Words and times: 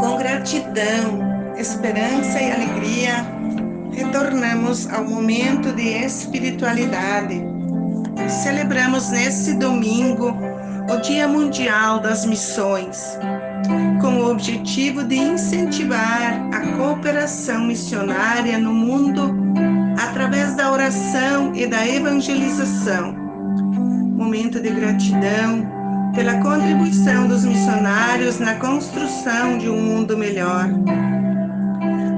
Com 0.00 0.16
gratidão, 0.16 1.54
esperança 1.56 2.40
e 2.40 2.50
alegria, 2.50 3.26
retornamos 3.92 4.88
ao 4.90 5.04
momento 5.04 5.72
de 5.72 5.88
espiritualidade. 6.04 7.42
Celebramos 8.42 9.10
nesse 9.10 9.54
domingo 9.54 10.34
o 10.90 10.96
Dia 11.02 11.28
Mundial 11.28 12.00
das 12.00 12.24
Missões, 12.24 13.18
com 14.00 14.20
o 14.20 14.30
objetivo 14.30 15.04
de 15.04 15.16
incentivar 15.16 16.40
a 16.52 16.76
cooperação 16.76 17.66
missionária 17.66 18.58
no 18.58 18.72
mundo 18.72 19.39
através 20.30 20.54
da 20.54 20.70
oração 20.70 21.52
e 21.56 21.66
da 21.66 21.84
evangelização. 21.88 23.12
Momento 23.12 24.60
de 24.60 24.70
gratidão 24.70 25.66
pela 26.14 26.38
contribuição 26.38 27.26
dos 27.26 27.44
missionários 27.44 28.38
na 28.38 28.54
construção 28.54 29.58
de 29.58 29.68
um 29.68 29.76
mundo 29.82 30.16
melhor. 30.16 30.68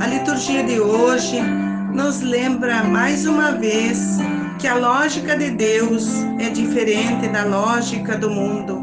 A 0.00 0.06
liturgia 0.08 0.64
de 0.64 0.80
hoje 0.80 1.40
nos 1.94 2.20
lembra 2.20 2.82
mais 2.82 3.26
uma 3.26 3.52
vez 3.52 4.18
que 4.58 4.66
a 4.66 4.74
lógica 4.74 5.36
de 5.36 5.52
Deus 5.52 6.08
é 6.40 6.50
diferente 6.50 7.28
da 7.28 7.44
lógica 7.44 8.18
do 8.18 8.28
mundo 8.28 8.82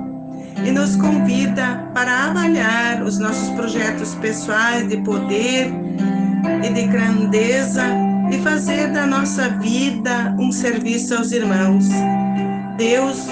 e 0.65 0.71
nos 0.71 0.95
convida 0.95 1.85
para 1.93 2.27
avaliar 2.27 3.03
os 3.03 3.19
nossos 3.19 3.49
projetos 3.49 4.15
pessoais 4.15 4.87
de 4.87 4.95
poder 5.01 5.69
e 6.63 6.69
de 6.69 6.87
grandeza 6.87 8.06
e 8.31 8.37
fazer 8.39 8.91
da 8.91 9.05
nossa 9.05 9.49
vida 9.49 10.35
um 10.37 10.51
serviço 10.51 11.15
aos 11.15 11.31
irmãos. 11.31 11.85
Deus 12.77 13.27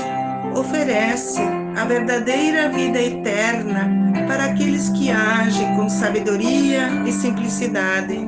oferece 0.56 1.42
a 1.76 1.84
verdadeira 1.86 2.70
vida 2.70 3.02
eterna 3.02 3.92
para 4.28 4.46
aqueles 4.46 4.90
que 4.90 5.12
agem 5.12 5.76
com 5.76 5.90
sabedoria 5.90 6.90
e 7.06 7.12
simplicidade. 7.12 8.26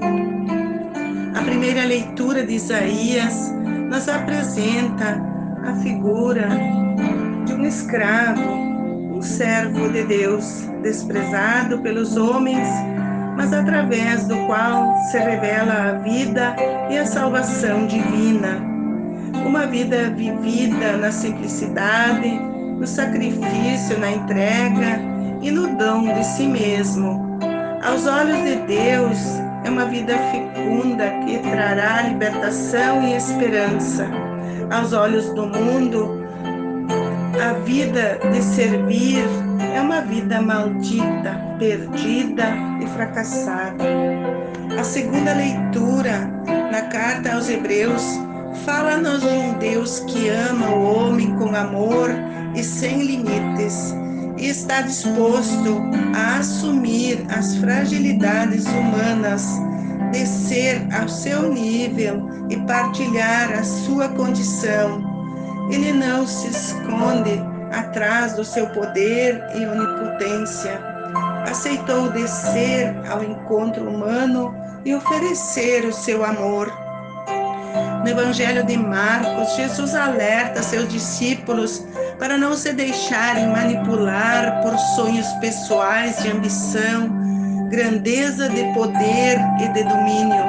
A 1.34 1.42
primeira 1.44 1.86
leitura 1.86 2.46
de 2.46 2.56
Isaías 2.56 3.52
nos 3.90 4.08
apresenta 4.09 5.22
a 5.64 5.76
figura 5.78 6.50
de 7.46 7.54
um 7.54 7.66
escravo, 7.66 8.42
um 8.42 9.22
servo 9.22 9.90
de 9.90 10.04
Deus, 10.04 10.68
desprezado 10.84 11.80
pelos 11.81 12.18
homens, 12.18 12.68
mas 13.38 13.54
através 13.54 14.28
do 14.28 14.36
qual 14.48 14.98
se 15.12 15.20
revela 15.20 15.90
a 15.90 15.92
vida 16.00 16.56
e 16.90 16.98
a 16.98 17.06
salvação 17.06 17.86
divina. 17.86 18.60
Uma 19.46 19.68
vida 19.68 20.10
vivida 20.10 20.98
na 20.98 21.12
simplicidade, 21.12 22.30
no 22.30 22.88
sacrifício, 22.88 24.00
na 24.00 24.12
entrega 24.12 25.00
e 25.42 25.52
no 25.52 25.78
dom 25.78 26.12
de 26.16 26.26
si 26.26 26.48
mesmo. 26.48 27.38
Aos 27.84 28.08
olhos 28.08 28.44
de 28.44 28.56
Deus, 28.66 29.20
é 29.64 29.70
uma 29.70 29.86
vida 29.86 30.18
fecunda 30.32 31.08
que 31.24 31.38
trará 31.38 32.02
libertação 32.02 33.04
e 33.04 33.14
esperança. 33.16 34.08
Aos 34.72 34.94
olhos 34.94 35.32
do 35.36 35.46
mundo, 35.46 36.26
a 37.40 37.54
vida 37.60 38.20
de 38.32 38.42
servir 38.42 39.47
é 39.73 39.82
uma 39.82 40.02
vida 40.02 40.42
maldita, 40.42 41.40
perdida 41.58 42.46
e 42.82 42.88
fracassada. 42.88 43.84
A 44.80 44.84
segunda 44.84 45.34
leitura 45.34 46.30
na 46.72 46.82
carta 46.84 47.34
aos 47.34 47.50
Hebreus 47.50 48.04
fala-nos 48.66 49.22
de 49.22 49.28
um 49.28 49.54
Deus 49.59 50.00
que 50.02 50.30
ama 50.30 50.70
o 50.70 50.84
homem 50.84 51.36
com 51.36 51.56
amor 51.56 52.09
e 52.56 52.64
sem 52.64 53.02
limites 53.04 53.94
e 54.38 54.48
está 54.48 54.82
disposto 54.82 55.81
a 56.16 56.38
assumir 56.38 57.26
as 57.30 57.56
fragilidades 57.58 58.66
humanas, 58.66 59.44
descer 60.12 60.88
ao 60.94 61.08
seu 61.08 61.52
nível 61.52 62.28
e 62.50 62.58
partilhar 62.58 63.52
a 63.52 63.64
sua 63.64 64.09
condição. 64.09 65.02
Ele 65.72 65.91
não 65.91 66.25
se 66.25 66.47
esconde 66.47 67.41
atrás 67.72 68.33
do 68.33 68.44
seu 68.44 68.67
poder 68.69 69.44
e 69.55 69.66
onipotência. 69.66 70.79
Aceitou 71.50 72.09
descer 72.09 72.94
ao 73.09 73.23
encontro 73.23 73.89
humano 73.89 74.55
e 74.85 74.94
oferecer 74.94 75.85
o 75.85 75.94
seu 75.94 76.23
amor. 76.23 76.72
No 78.03 78.09
Evangelho 78.09 78.66
de 78.66 78.78
Marcos, 78.78 79.55
Jesus 79.55 79.94
alerta 79.95 80.61
seus 80.61 80.88
discípulos 80.88 81.85
para 82.19 82.38
não 82.38 82.53
se 82.53 82.73
deixarem 82.73 83.47
manipular 83.47 84.61
por 84.61 84.78
sonhos 84.95 85.28
pessoais 85.41 86.22
de 86.22 86.31
ambição, 86.31 87.09
grandeza 87.69 88.47
de 88.49 88.63
poder 88.73 89.38
e 89.59 89.67
de 89.69 89.84
domínio, 89.84 90.45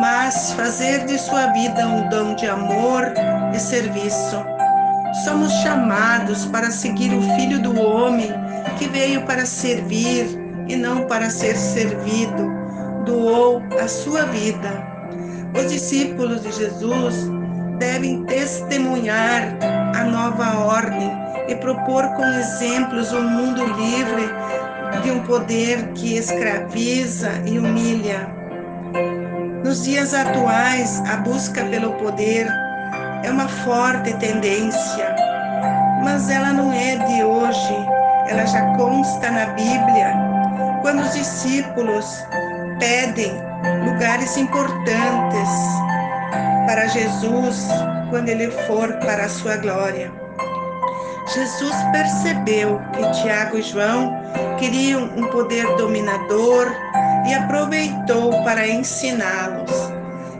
mas 0.00 0.52
fazer 0.52 1.06
de 1.06 1.18
sua 1.18 1.46
vida 1.48 1.86
um 1.86 2.08
dom 2.08 2.34
de 2.34 2.46
amor 2.46 3.12
e 3.54 3.58
serviço. 3.58 4.55
Somos 5.24 5.52
chamados 5.62 6.46
para 6.46 6.70
seguir 6.70 7.12
o 7.12 7.22
Filho 7.36 7.60
do 7.60 7.80
Homem 7.80 8.30
que 8.78 8.88
veio 8.88 9.22
para 9.22 9.46
servir 9.46 10.26
e 10.68 10.76
não 10.76 11.06
para 11.06 11.30
ser 11.30 11.56
servido, 11.56 12.50
doou 13.04 13.62
a 13.80 13.88
sua 13.88 14.24
vida. 14.26 14.68
Os 15.58 15.72
discípulos 15.72 16.42
de 16.42 16.52
Jesus 16.52 17.30
devem 17.78 18.24
testemunhar 18.24 19.56
a 19.94 20.04
nova 20.04 20.58
ordem 20.58 21.10
e 21.48 21.54
propor 21.56 22.06
com 22.16 22.24
exemplos 22.24 23.12
um 23.12 23.22
mundo 23.22 23.64
livre 23.64 24.28
de 25.02 25.10
um 25.10 25.20
poder 25.20 25.92
que 25.94 26.16
escraviza 26.16 27.30
e 27.46 27.58
humilha. 27.58 28.28
Nos 29.64 29.84
dias 29.84 30.14
atuais, 30.14 31.00
a 31.08 31.16
busca 31.16 31.64
pelo 31.64 31.92
poder 31.94 32.48
é 33.26 33.30
uma 33.30 33.48
forte 33.48 34.14
tendência, 34.14 35.14
mas 36.04 36.30
ela 36.30 36.52
não 36.52 36.72
é 36.72 36.94
de 36.94 37.24
hoje, 37.24 37.76
ela 38.28 38.46
já 38.46 38.64
consta 38.76 39.30
na 39.30 39.46
Bíblia, 39.46 40.14
quando 40.80 41.00
os 41.00 41.12
discípulos 41.12 42.24
pedem 42.78 43.32
lugares 43.84 44.36
importantes 44.36 45.48
para 46.66 46.86
Jesus 46.86 47.66
quando 48.10 48.28
ele 48.28 48.48
for 48.68 48.92
para 48.98 49.24
a 49.24 49.28
sua 49.28 49.56
glória. 49.56 50.12
Jesus 51.34 51.74
percebeu 51.90 52.80
que 52.92 53.22
Tiago 53.22 53.58
e 53.58 53.62
João 53.62 54.14
queriam 54.56 55.02
um 55.16 55.26
poder 55.30 55.66
dominador 55.76 56.68
e 57.26 57.34
aproveitou 57.34 58.44
para 58.44 58.68
ensiná-los. 58.68 59.72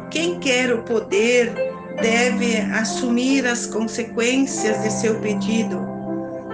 Quem 0.09 0.39
quer 0.39 0.73
o 0.73 0.83
poder 0.83 1.76
deve 2.01 2.59
assumir 2.75 3.47
as 3.47 3.67
consequências 3.67 4.83
de 4.83 4.93
seu 4.93 5.19
pedido, 5.21 5.81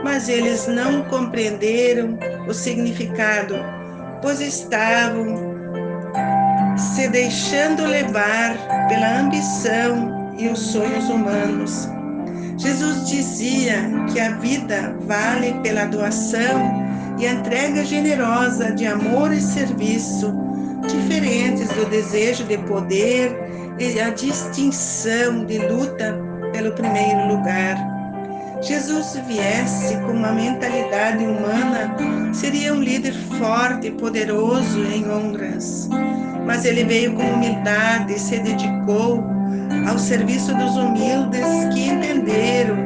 mas 0.04 0.28
eles 0.28 0.66
não 0.66 1.02
compreenderam 1.04 2.18
o 2.48 2.54
significado, 2.54 3.54
pois 4.20 4.40
estavam 4.40 5.52
se 6.76 7.08
deixando 7.08 7.84
levar 7.84 8.56
pela 8.88 9.20
ambição 9.20 10.34
e 10.38 10.48
os 10.48 10.58
sonhos 10.58 11.08
humanos. 11.08 11.88
Jesus 12.56 13.08
dizia 13.08 13.90
que 14.12 14.20
a 14.20 14.36
vida 14.36 14.96
vale 15.00 15.54
pela 15.62 15.86
doação 15.86 16.82
e 17.18 17.26
entrega 17.26 17.84
generosa 17.84 18.72
de 18.72 18.86
amor 18.86 19.32
e 19.32 19.40
serviço, 19.40 20.32
diferentes 20.86 21.68
do 21.70 21.86
desejo 21.86 22.44
de 22.44 22.58
poder 22.58 23.51
a 24.04 24.10
distinção 24.10 25.44
de 25.44 25.58
luta 25.58 26.18
pelo 26.52 26.72
primeiro 26.72 27.28
lugar. 27.28 27.76
Jesus 28.60 29.18
viesse 29.26 29.96
com 29.96 30.12
uma 30.12 30.32
mentalidade 30.32 31.24
humana, 31.24 31.96
seria 32.32 32.72
um 32.72 32.80
líder 32.80 33.12
forte 33.38 33.88
e 33.88 33.90
poderoso 33.90 34.80
em 34.84 35.10
honras 35.10 35.88
mas 36.46 36.64
ele 36.64 36.84
veio 36.84 37.14
com 37.14 37.22
humildade 37.22 38.14
e 38.14 38.18
se 38.18 38.38
dedicou 38.38 39.24
ao 39.88 39.98
serviço 39.98 40.54
dos 40.54 40.76
humildes 40.76 41.40
que 41.72 41.88
entenderam 41.88 42.76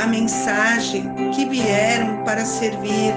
a 0.00 0.06
mensagem, 0.06 1.12
que 1.34 1.44
vieram 1.46 2.22
para 2.24 2.44
servir. 2.44 3.12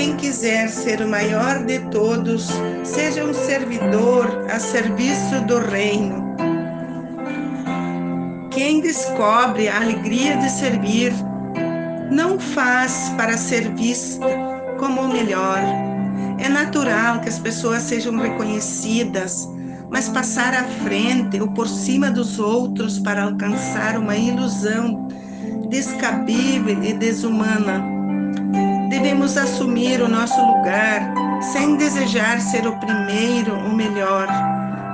Quem 0.00 0.16
quiser 0.16 0.70
ser 0.70 1.02
o 1.02 1.06
maior 1.06 1.62
de 1.66 1.78
todos, 1.90 2.48
seja 2.82 3.22
um 3.22 3.34
servidor 3.34 4.46
a 4.50 4.58
serviço 4.58 5.44
do 5.46 5.58
reino. 5.58 6.34
Quem 8.50 8.80
descobre 8.80 9.68
a 9.68 9.76
alegria 9.76 10.38
de 10.38 10.48
servir, 10.48 11.12
não 12.10 12.40
faz 12.40 13.12
para 13.14 13.36
ser 13.36 13.74
vista 13.74 14.24
como 14.78 15.02
o 15.02 15.12
melhor, 15.12 15.60
é 16.38 16.48
natural 16.48 17.20
que 17.20 17.28
as 17.28 17.38
pessoas 17.38 17.82
sejam 17.82 18.16
reconhecidas 18.16 19.46
mas 19.90 20.08
passar 20.08 20.54
à 20.54 20.64
frente 20.82 21.38
ou 21.38 21.48
por 21.48 21.68
cima 21.68 22.10
dos 22.10 22.38
outros 22.38 22.98
para 22.98 23.24
alcançar 23.24 23.98
uma 23.98 24.16
ilusão 24.16 25.08
descabível 25.68 26.82
e 26.82 26.94
desumana. 26.94 27.99
Devemos 29.02 29.34
assumir 29.38 30.02
o 30.02 30.08
nosso 30.08 30.38
lugar 30.38 31.00
sem 31.40 31.74
desejar 31.76 32.38
ser 32.38 32.66
o 32.66 32.76
primeiro, 32.76 33.54
o 33.54 33.74
melhor, 33.74 34.28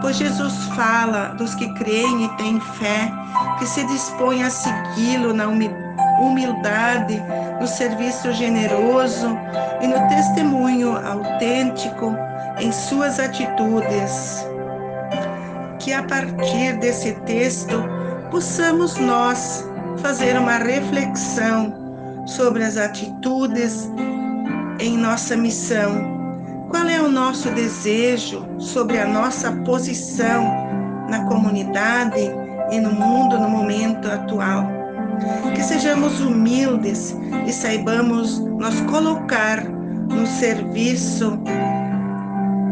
pois 0.00 0.14
Jesus 0.14 0.54
fala 0.76 1.34
dos 1.36 1.56
que 1.56 1.74
creem 1.74 2.24
e 2.24 2.28
têm 2.36 2.60
fé, 2.60 3.10
que 3.58 3.66
se 3.66 3.84
dispõem 3.86 4.44
a 4.44 4.48
segui-lo 4.48 5.34
na 5.34 5.48
humildade, 5.48 7.20
no 7.60 7.66
serviço 7.66 8.32
generoso 8.32 9.36
e 9.80 9.88
no 9.88 10.08
testemunho 10.08 10.96
autêntico 11.04 12.14
em 12.60 12.70
suas 12.70 13.18
atitudes. 13.18 14.46
Que 15.80 15.92
a 15.92 16.04
partir 16.04 16.78
desse 16.78 17.12
texto 17.26 17.82
possamos 18.30 18.94
nós 18.98 19.68
fazer 19.98 20.38
uma 20.38 20.58
reflexão 20.58 21.85
sobre 22.26 22.64
as 22.64 22.76
atitudes 22.76 23.90
em 24.81 24.99
nossa 24.99 25.37
missão. 25.37 26.17
Qual 26.69 26.87
é 26.87 27.00
o 27.00 27.08
nosso 27.08 27.49
desejo 27.50 28.44
sobre 28.58 28.99
a 28.99 29.06
nossa 29.06 29.52
posição 29.64 30.44
na 31.08 31.25
comunidade 31.26 32.20
e 32.70 32.81
no 32.81 32.93
mundo 32.93 33.38
no 33.38 33.49
momento 33.49 34.08
atual? 34.08 34.69
Que 35.55 35.62
sejamos 35.62 36.20
humildes 36.20 37.17
e 37.46 37.52
saibamos 37.52 38.40
nos 38.40 38.81
colocar 38.82 39.64
no 39.64 40.26
serviço 40.26 41.38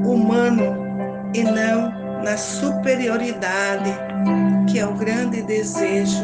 humano 0.04 0.76
e 1.32 1.42
não 1.42 1.90
na 2.22 2.36
superioridade, 2.36 3.90
que 4.70 4.78
é 4.78 4.86
o 4.86 4.94
grande 4.94 5.42
desejo 5.42 6.22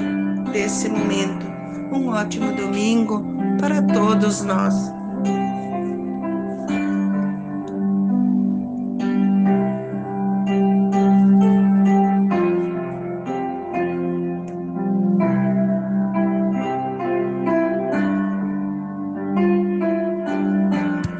desse 0.52 0.88
momento. 0.88 1.59
Um 1.92 2.08
ótimo 2.08 2.52
domingo 2.52 3.24
para 3.58 3.82
todos 3.82 4.42
nós. 4.42 4.99